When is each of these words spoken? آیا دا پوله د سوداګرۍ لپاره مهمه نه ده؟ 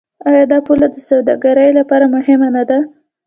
آیا 0.29 0.43
دا 0.51 0.57
پوله 0.65 0.87
د 0.91 0.97
سوداګرۍ 1.09 1.69
لپاره 1.79 2.05
مهمه 2.15 2.49
نه 2.55 2.63
ده؟ 2.69 2.79